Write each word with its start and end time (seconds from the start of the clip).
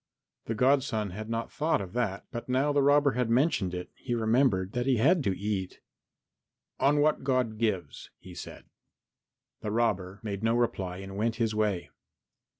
The 0.45 0.55
godson 0.55 1.11
had 1.11 1.29
not 1.29 1.51
thought 1.51 1.79
of 1.79 1.93
that, 1.93 2.25
but 2.31 2.49
now 2.49 2.73
the 2.73 2.81
robber 2.81 3.11
had 3.11 3.29
mentioned 3.29 3.75
it 3.75 3.91
he 3.95 4.15
remembered 4.15 4.71
that 4.71 4.87
he 4.87 4.97
had 4.97 5.23
to 5.25 5.37
eat. 5.37 5.79
"On 6.79 7.01
what 7.01 7.23
God 7.23 7.59
gives," 7.59 8.09
he 8.17 8.33
said. 8.33 8.65
The 9.59 9.69
robber 9.69 10.19
made 10.23 10.41
no 10.41 10.55
reply 10.55 10.97
and 10.97 11.17
went 11.17 11.35
his 11.35 11.53
way. 11.53 11.91